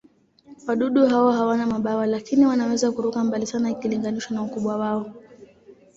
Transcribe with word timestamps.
Wadudu 0.67 1.07
hao 1.07 1.31
hawana 1.31 1.67
mabawa, 1.67 2.05
lakini 2.07 2.45
wanaweza 2.45 2.91
kuruka 2.91 3.23
mbali 3.23 3.45
sana 3.47 3.71
ikilinganishwa 3.71 4.33
na 4.33 4.43
ukubwa 4.43 4.77
wao. 4.77 5.13